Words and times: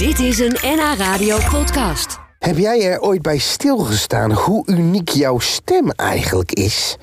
Dit 0.00 0.18
is 0.18 0.38
een 0.38 0.56
NH 0.62 0.98
Radio 0.98 1.38
podcast. 1.50 2.18
Heb 2.38 2.56
jij 2.58 2.90
er 2.90 3.00
ooit 3.00 3.22
bij 3.22 3.38
stilgestaan 3.38 4.32
hoe 4.32 4.62
uniek 4.66 5.08
jouw 5.08 5.38
stem 5.38 5.90
eigenlijk 5.90 6.52
is? 6.52 6.96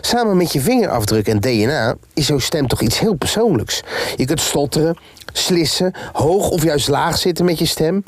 Samen 0.00 0.36
met 0.36 0.52
je 0.52 0.60
vingerafdruk 0.60 1.28
en 1.28 1.40
DNA 1.40 1.94
is 2.14 2.26
jouw 2.26 2.38
stem 2.38 2.66
toch 2.66 2.80
iets 2.80 2.98
heel 2.98 3.14
persoonlijks. 3.14 3.82
Je 4.16 4.24
kunt 4.24 4.40
stotteren, 4.40 4.98
slissen, 5.32 5.94
hoog 6.12 6.50
of 6.50 6.62
juist 6.62 6.88
laag 6.88 7.18
zitten 7.18 7.44
met 7.44 7.58
je 7.58 7.66
stem. 7.66 8.02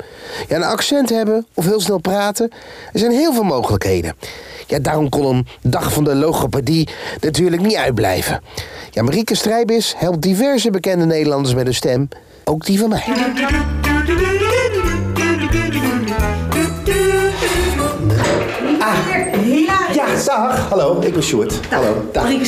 Ja, 0.47 0.55
een 0.55 0.63
accent 0.63 1.09
hebben 1.09 1.45
of 1.53 1.65
heel 1.65 1.81
snel 1.81 1.99
praten. 1.99 2.51
Er 2.93 2.99
zijn 2.99 3.11
heel 3.11 3.33
veel 3.33 3.43
mogelijkheden. 3.43 4.15
Ja, 4.67 4.79
daarom 4.79 5.09
kon 5.09 5.35
een 5.35 5.47
dag 5.61 5.93
van 5.93 6.03
de 6.03 6.15
logopedie 6.15 6.89
natuurlijk 7.21 7.61
niet 7.61 7.75
uitblijven. 7.75 8.41
Ja, 8.91 9.03
Marieke 9.03 9.35
Strijbis 9.35 9.93
helpt 9.97 10.21
diverse 10.21 10.69
bekende 10.69 11.05
Nederlanders 11.05 11.53
met 11.55 11.63
hun 11.63 11.75
stem. 11.75 12.09
Ook 12.43 12.65
die 12.65 12.79
van 12.79 12.89
mij. 12.89 13.03
Ja, 19.93 20.05
dag. 20.25 20.69
Hallo, 20.69 21.01
ik 21.01 21.13
ben 21.13 21.23
Sjoerd. 21.23 21.59
Hallo. 21.69 22.09
Dag. 22.11 22.23
Marieke 22.23 22.45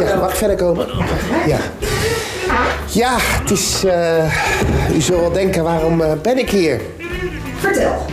Ja, 0.00 0.16
mag 0.16 0.30
ik 0.30 0.36
verder 0.36 0.56
komen? 0.56 0.86
Ja. 1.46 1.58
Ja, 2.86 3.16
het 3.18 3.50
is... 3.50 3.84
eh, 3.84 4.94
u 4.96 5.00
zult 5.00 5.20
wel 5.20 5.32
denken, 5.32 5.64
waarom 5.64 6.00
eh, 6.00 6.12
ben 6.22 6.38
ik 6.38 6.50
hier? 6.50 6.80
Vertel. 7.58 8.06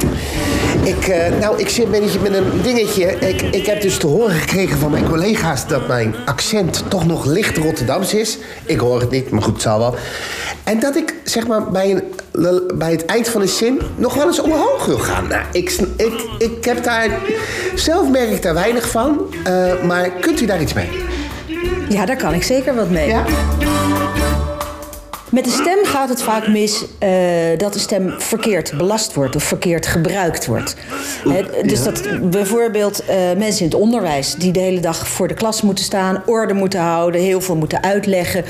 Ik, 0.83 1.07
eh, 1.07 1.39
nou, 1.39 1.59
ik 1.59 1.69
zit 1.69 1.91
met 2.21 2.33
een 2.33 2.61
dingetje. 2.61 3.05
Ik, 3.05 3.41
ik 3.41 3.66
heb 3.66 3.81
dus 3.81 3.97
te 3.97 4.07
horen 4.07 4.35
gekregen 4.35 4.77
van 4.77 4.91
mijn 4.91 5.09
collega's 5.09 5.67
dat 5.67 5.88
mijn 5.88 6.16
accent 6.25 6.83
toch 6.88 7.05
nog 7.05 7.25
licht 7.25 7.57
Rotterdams 7.57 8.13
is. 8.13 8.38
Ik 8.66 8.79
hoor 8.79 8.99
het 8.99 9.09
niet, 9.09 9.29
maar 9.29 9.41
goed, 9.41 9.53
het 9.53 9.61
zal 9.61 9.79
wel. 9.79 9.95
En 10.69 10.79
dat 10.79 10.95
ik, 10.95 11.15
zeg 11.23 11.47
maar, 11.47 11.71
bij, 11.71 11.91
een, 11.91 12.03
bij 12.77 12.91
het 12.91 13.05
eind 13.05 13.29
van 13.29 13.41
de 13.41 13.47
zin 13.47 13.81
nog 13.95 14.13
wel 14.13 14.27
eens 14.27 14.39
omhoog 14.39 14.85
wil 14.85 14.97
gaan. 14.97 15.27
Nou, 15.27 15.41
ik, 15.51 15.71
ik, 15.97 16.13
ik 16.37 16.65
heb 16.65 16.83
daar... 16.83 17.09
Zelf 17.75 18.09
merk 18.09 18.30
ik 18.30 18.41
daar 18.41 18.53
weinig 18.53 18.89
van. 18.89 19.19
eh, 19.44 19.83
maar 19.83 20.09
kunt 20.09 20.41
u 20.41 20.45
daar 20.45 20.61
iets 20.61 20.73
mee? 20.73 20.89
Ja, 21.89 22.05
daar 22.05 22.17
kan 22.17 22.33
ik 22.33 22.44
zeker 22.44 22.75
wat 22.75 22.89
mee. 22.89 23.16
Met 25.29 25.44
de 25.44 25.52
stem 25.52 25.85
gaat 25.85 26.09
het 26.09 26.21
vaak 26.21 26.47
mis 26.47 26.85
eh, 26.99 27.09
dat 27.57 27.73
de 27.73 27.79
stem 27.79 28.13
verkeerd 28.17 28.77
belast 28.77 29.13
wordt 29.13 29.35
of 29.35 29.44
verkeerd 29.44 29.88
gebruikt 29.88 30.45
wordt. 30.45 30.75
Hè, 31.29 31.63
dus 31.67 31.83
dat 31.83 32.01
bijvoorbeeld 32.22 33.05
eh, 33.05 33.16
mensen 33.38 33.66
in 33.66 33.72
het 33.72 33.79
onderwijs 33.79 34.35
die 34.35 34.51
de 34.51 34.59
hele 34.59 34.79
dag 34.79 35.07
voor 35.07 35.27
de 35.27 35.33
klas 35.33 35.61
moeten 35.61 35.83
staan, 35.83 36.23
orde 36.25 36.53
moeten 36.53 36.79
houden, 36.79 37.22
heel 37.22 37.41
veel 37.41 37.55
moeten 37.55 37.83
uitleggen. 37.83 38.44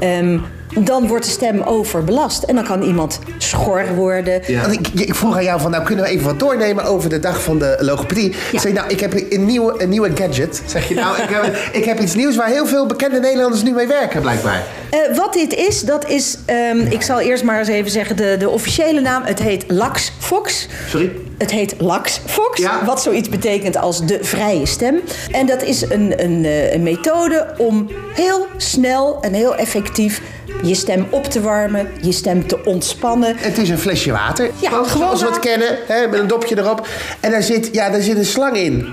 ehm, 0.00 0.38
dan 0.80 1.06
wordt 1.06 1.24
de 1.24 1.30
stem 1.30 1.62
overbelast 1.62 2.42
en 2.42 2.54
dan 2.54 2.64
kan 2.64 2.82
iemand 2.82 3.18
schor 3.38 3.94
worden. 3.94 4.42
Want 4.62 4.72
ik, 4.72 4.88
ik 4.88 5.14
vroeg 5.14 5.36
aan 5.36 5.44
jou 5.44 5.60
van, 5.60 5.70
nou 5.70 5.84
kunnen 5.84 6.04
we 6.04 6.10
even 6.10 6.24
wat 6.24 6.38
doornemen 6.38 6.84
over 6.84 7.10
de 7.10 7.18
dag 7.18 7.42
van 7.42 7.58
de 7.58 7.76
logopedie. 7.80 8.34
Ja. 8.52 8.60
Zeg, 8.60 8.72
nou, 8.72 8.88
ik 8.88 9.00
heb 9.00 9.12
een 9.28 9.44
nieuwe, 9.44 9.82
een 9.82 9.88
nieuwe 9.88 10.10
gadget. 10.14 10.62
Zeg 10.66 10.88
je 10.88 10.94
nou, 10.94 11.22
ik 11.22 11.28
heb, 11.28 11.56
ik 11.72 11.84
heb 11.84 12.00
iets 12.00 12.14
nieuws 12.14 12.36
waar 12.36 12.48
heel 12.48 12.66
veel 12.66 12.86
bekende 12.86 13.20
Nederlanders 13.20 13.62
nu 13.62 13.72
mee 13.72 13.86
werken, 13.86 14.20
blijkbaar. 14.20 14.62
Eh, 14.92 15.16
wat 15.16 15.32
dit 15.32 15.54
is, 15.54 15.80
dat 15.80 16.08
is, 16.08 16.36
ehm, 16.46 16.78
ik 16.80 17.02
zal 17.02 17.20
eerst 17.20 17.44
maar 17.44 17.58
eens 17.58 17.68
even 17.68 17.90
zeggen 17.90 18.16
de, 18.16 18.36
de 18.38 18.48
officiële 18.48 19.00
naam. 19.00 19.22
Het 19.24 19.38
heet 19.38 19.64
Lax 19.68 20.12
Fox. 20.18 20.68
Sorry? 20.88 21.12
Het 21.38 21.50
heet 21.50 21.74
Lax 21.78 22.20
Fox, 22.26 22.60
Ja. 22.60 22.84
wat 22.84 23.02
zoiets 23.02 23.28
betekent 23.28 23.76
als 23.76 24.06
de 24.06 24.18
vrije 24.22 24.66
stem. 24.66 25.00
En 25.30 25.46
dat 25.46 25.62
is 25.62 25.82
een, 25.82 26.24
een, 26.24 26.44
eh, 26.44 26.72
een 26.72 26.82
methode 26.82 27.46
om 27.58 27.90
heel 28.14 28.46
snel 28.56 29.18
en 29.20 29.32
heel 29.32 29.54
effectief 29.56 30.20
je 30.62 30.74
stem 30.74 31.06
op 31.10 31.24
te 31.24 31.40
warmen, 31.40 31.88
je 32.00 32.12
stem 32.12 32.46
te 32.46 32.64
ontspannen. 32.64 33.36
Het 33.36 33.58
is 33.58 33.68
een 33.68 33.78
flesje 33.78 34.12
water. 34.12 34.50
Ja, 34.60 34.84
zoals 34.84 35.20
we 35.22 35.26
het 35.28 35.38
kennen, 35.38 35.78
hè, 35.86 36.06
met 36.06 36.20
een 36.20 36.26
dopje 36.26 36.58
erop. 36.58 36.86
En 37.20 37.30
daar 37.30 37.42
zit, 37.42 37.68
ja, 37.72 37.90
daar 37.90 38.00
zit 38.02 38.16
een 38.16 38.24
slang 38.24 38.56
in. 38.56 38.88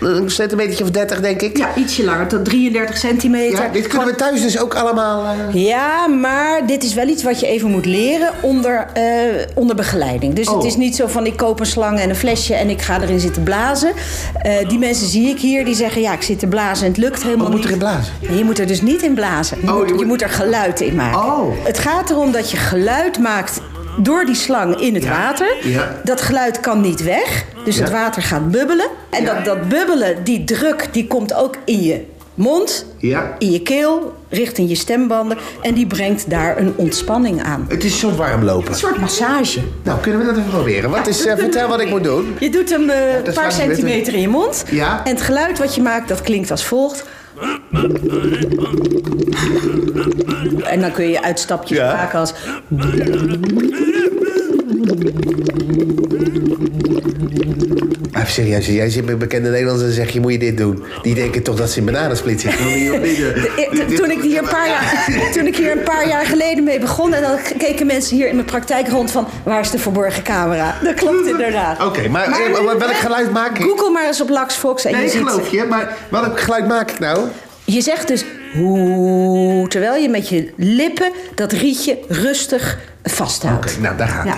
Een 0.00 0.30
centimeter 0.30 0.82
of 0.82 0.90
30, 0.90 1.20
denk 1.20 1.42
ik. 1.42 1.56
Ja, 1.56 1.68
ietsje 1.76 2.04
langer, 2.04 2.26
tot 2.26 2.44
33 2.44 2.96
centimeter. 2.96 3.62
Ja, 3.64 3.68
dit 3.68 3.86
kunnen 3.86 4.08
we 4.08 4.14
thuis 4.14 4.40
dus 4.42 4.58
ook 4.60 4.74
allemaal... 4.74 5.24
eh, 5.52 5.64
Ja, 5.66 6.06
maar 6.06 6.66
dit 6.66 6.84
is 6.84 6.94
wel 6.94 7.06
iets 7.08 7.22
wat 7.22 7.40
je 7.40 7.46
even 7.46 7.70
moet 7.70 7.86
leren 7.86 8.30
onder, 8.40 8.86
eh, 8.94 9.02
onder 9.54 9.76
begeleiding. 9.76 10.34
Dus 10.34 10.48
Oh. 10.48 10.54
het 10.56 10.64
is 10.64 10.76
niet 10.76 10.96
zo 10.96 11.06
van 11.06 11.26
ik 11.26 11.36
koop 11.36 11.60
een 11.60 11.66
slang 11.66 11.98
en 12.00 12.08
een 12.08 12.16
flesje 12.16 12.54
en 12.54 12.70
ik 12.70 12.82
ga 12.82 13.00
erin 13.02 13.20
zitten 13.20 13.42
blazen. 13.42 13.92
Eh, 14.42 14.68
die 14.68 14.78
mensen 14.78 15.06
zie 15.06 15.28
ik 15.28 15.38
hier 15.40 15.64
die 15.64 15.74
zeggen 15.74 16.00
ja, 16.02 16.12
ik 16.12 16.22
zit 16.22 16.38
te 16.38 16.46
blazen 16.46 16.84
en 16.86 16.92
het 16.92 17.00
lukt 17.00 17.22
helemaal 17.22 17.42
Wat 17.44 17.50
moet 17.54 17.56
niet. 17.60 17.66
erin 17.68 17.78
blazen? 17.78 18.12
Nee, 18.28 18.38
je 18.38 18.44
moet 18.44 18.58
er 18.58 18.66
dus 18.66 18.82
niet 18.82 19.02
in 19.02 19.14
blazen. 19.14 19.58
Je, 19.62 19.66
Oh, 19.70 19.76
moet, 19.76 19.82
je 19.82 19.88
je, 19.88 19.94
moet- 19.94 20.06
moet... 20.06 20.22
er 20.22 20.28
geluid 20.30 20.80
in 20.80 20.94
maken. 20.94 21.18
Oh. 21.18 21.64
Het 21.64 21.78
gaat 21.78 22.10
erom 22.10 22.32
dat 22.32 22.50
je 22.50 22.56
geluid 22.56 23.18
maakt 23.18 23.60
door 23.98 24.24
die 24.24 24.34
slang 24.34 24.80
in 24.80 24.94
het 24.94 25.04
Ja. 25.04 25.10
water. 25.10 25.56
Ja. 25.62 26.00
Dat 26.04 26.20
geluid 26.20 26.60
kan 26.60 26.80
niet 26.80 27.02
weg, 27.02 27.44
dus 27.64 27.76
Ja. 27.76 27.82
het 27.82 27.92
water 27.92 28.22
gaat 28.22 28.50
bubbelen. 28.50 28.86
En 29.10 29.24
dat, 29.24 29.44
dat 29.44 29.68
bubbelen, 29.68 30.24
die 30.24 30.44
druk, 30.44 30.88
die 30.92 31.06
komt 31.06 31.34
ook 31.34 31.56
in 31.64 31.82
je 31.82 32.04
mond, 32.36 32.86
Ja. 32.98 33.34
in 33.38 33.50
je 33.52 33.60
keel, 33.62 34.14
richting 34.28 34.68
je 34.68 34.74
stembanden. 34.74 35.38
En 35.62 35.74
die 35.74 35.86
brengt 35.86 36.30
daar 36.30 36.58
een 36.58 36.72
ontspanning 36.76 37.42
aan. 37.42 37.64
Het 37.68 37.84
is 37.84 37.92
een 37.92 37.98
soort 37.98 38.16
warm 38.16 38.44
lopen. 38.44 38.68
Een 38.68 38.78
soort 38.78 38.98
massage. 38.98 39.60
Nou, 39.82 40.00
kunnen 40.00 40.20
we 40.20 40.26
dat 40.26 40.36
even 40.36 40.50
proberen? 40.50 40.90
Wat 40.90 41.06
is, 41.06 41.26
eh, 41.26 41.36
vertel 41.36 41.68
wat 41.68 41.80
ik 41.80 41.88
moet 41.88 42.04
doen. 42.04 42.36
Je 42.40 42.50
doet 42.50 42.70
hem 42.70 42.90
eh, 42.90 43.24
een 43.24 43.32
paar 43.34 43.52
centimeter 43.52 44.14
in 44.14 44.20
je 44.20 44.28
mond. 44.28 44.64
Ja. 44.70 45.04
En 45.04 45.10
het 45.10 45.22
geluid 45.22 45.58
wat 45.58 45.74
je 45.74 45.82
maakt, 45.82 46.08
dat 46.08 46.20
klinkt 46.20 46.50
als 46.50 46.64
volgt. 46.64 47.04
En 50.64 50.80
dan 50.80 50.92
kun 50.92 51.08
je 51.08 51.22
uitstapjes 51.22 51.78
maken 51.78 52.18
als... 52.18 52.32
Maar 58.26 58.34
even 58.34 58.44
serieus, 58.44 58.66
jij 58.66 58.90
zit 58.90 59.04
met 59.04 59.18
bekende 59.18 59.50
Nederlanders 59.50 59.88
en 59.88 59.94
zeg 59.94 60.10
je 60.10 60.20
moet 60.20 60.32
je 60.32 60.38
dit 60.38 60.56
doen. 60.56 60.84
Die 61.02 61.14
denken 61.14 61.42
toch 61.42 61.56
dat 61.56 61.70
ze 61.70 61.78
in 61.78 61.84
bananensplit 61.84 62.40
zitten. 62.40 62.64
Toen 63.96 64.10
ik, 64.10 64.22
hier 64.22 64.38
een 64.38 64.48
paar 64.48 64.68
jaar, 64.68 65.08
toen 65.32 65.46
ik 65.46 65.56
hier 65.56 65.70
een 65.72 65.82
paar 65.82 66.08
jaar 66.08 66.26
geleden 66.26 66.64
mee 66.64 66.78
begon... 66.78 67.14
en 67.14 67.22
dan 67.22 67.38
keken 67.58 67.86
mensen 67.86 68.16
hier 68.16 68.28
in 68.28 68.34
mijn 68.34 68.46
praktijk 68.46 68.88
rond 68.88 69.10
van... 69.10 69.26
waar 69.44 69.60
is 69.60 69.70
de 69.70 69.78
verborgen 69.78 70.22
camera? 70.22 70.74
Dat 70.82 70.94
klopt 70.94 71.26
inderdaad. 71.26 71.84
Oké, 71.84 72.08
maar, 72.08 72.24
eh, 72.24 72.64
Maar- 72.64 72.78
welk 72.78 72.94
geluid 72.94 73.32
maak 73.32 73.58
ik? 73.58 73.64
Google 73.64 73.90
maar 73.90 74.06
eens 74.06 74.20
op 74.20 74.28
Lax 74.28 74.54
Fox 74.54 74.84
en 74.84 74.92
Nee, 74.92 75.02
je 75.02 75.10
ziet... 75.10 75.22
geloof 75.22 75.50
je, 75.50 75.64
maar 75.68 75.96
welk 76.10 76.40
geluid 76.40 76.66
maak 76.68 76.90
ik 76.90 76.98
nou? 76.98 77.26
Je 77.64 77.80
zegt 77.80 78.08
dus 78.08 78.24
hoe, 78.54 79.68
terwijl 79.68 79.94
je 80.02 80.08
met 80.08 80.28
je 80.28 80.52
lippen 80.56 81.12
dat 81.34 81.52
rietje 81.52 81.98
rustig 82.08 82.78
vasthoudt. 83.02 83.72
Oké, 83.72 83.80
nou 83.80 83.96
daar 83.96 84.08
gaat 84.08 84.24
Ja. 84.24 84.36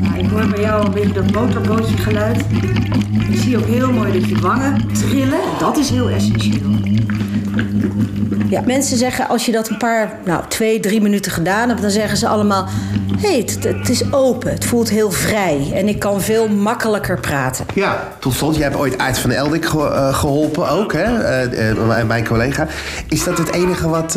Nou, 0.00 0.18
ik 0.18 0.28
hoor 0.30 0.46
bij 0.48 0.60
jou 0.60 0.84
een 0.86 0.92
beetje 0.92 1.12
dat 1.12 1.30
motorbootje 1.32 1.96
geluid. 1.96 2.44
Ik 3.30 3.38
zie 3.40 3.56
ook 3.58 3.66
heel 3.66 3.92
mooi 3.92 4.12
dat 4.20 4.28
je 4.28 4.38
wangen 4.38 4.88
trillen. 4.92 5.40
Dat 5.58 5.76
is 5.76 5.90
heel 5.90 6.08
essentieel. 6.10 6.74
Ja, 8.50 8.60
mensen 8.66 8.96
zeggen 8.96 9.28
als 9.28 9.46
je 9.46 9.52
dat 9.52 9.68
een 9.68 9.76
paar, 9.76 10.18
nou 10.24 10.42
twee, 10.48 10.80
drie 10.80 11.00
minuten 11.00 11.32
gedaan 11.32 11.68
hebt, 11.68 11.80
dan 11.82 11.90
zeggen 11.90 12.18
ze 12.18 12.28
allemaal: 12.28 12.68
hé, 13.20 13.28
hey, 13.28 13.38
het, 13.38 13.64
het 13.64 13.88
is 13.88 14.12
open, 14.12 14.50
het 14.52 14.64
voelt 14.64 14.88
heel 14.90 15.10
vrij 15.10 15.72
en 15.74 15.88
ik 15.88 15.98
kan 15.98 16.20
veel 16.20 16.48
makkelijker 16.48 17.20
praten. 17.20 17.64
Ja, 17.74 18.08
tot 18.18 18.34
slot, 18.34 18.54
jij 18.54 18.64
hebt 18.64 18.76
ooit 18.76 18.98
Aart 18.98 19.18
van 19.18 19.30
Eldik 19.30 19.64
ge- 19.66 19.88
eh, 19.88 20.14
geholpen 20.14 20.68
ook, 20.70 20.92
hè? 20.92 21.02
Eh, 21.22 22.04
mijn- 22.06 22.26
collega. 22.26 22.66
Is 23.08 23.24
dat 23.24 23.38
het 23.38 23.52
enige 23.52 23.88
wat... 23.88 24.16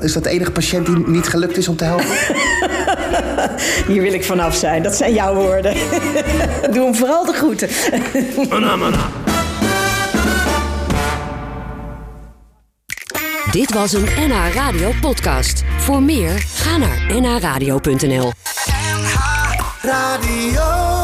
is 0.00 0.12
dat 0.12 0.24
de 0.24 0.30
enige 0.30 0.50
patiënt 0.50 0.86
die 0.86 1.08
niet 1.08 1.28
gelukt 1.28 1.56
is 1.56 1.68
om 1.68 1.76
te 1.76 1.84
helpen? 1.84 2.06
Hier 3.88 4.02
wil 4.02 4.12
ik 4.12 4.24
vanaf 4.24 4.54
zijn, 4.54 4.82
dat 4.82 4.94
zijn 4.96 5.12
jouw 5.12 5.34
woorden. 5.34 5.74
Doe 6.72 6.84
hem 6.84 6.94
vooral 6.94 7.24
de 7.24 7.32
groeten. 7.32 7.68
Dit 13.50 13.72
was 13.74 13.92
een 13.92 14.06
NH 14.28 14.54
Radio 14.54 14.90
podcast. 15.00 15.62
Voor 15.78 16.02
meer, 16.02 16.44
ga 16.54 16.76
naar 16.76 17.20
nhradio.nl. 17.20 18.32
Radio. 19.82 21.03